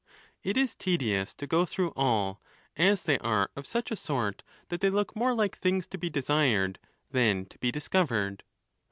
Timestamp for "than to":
7.11-7.59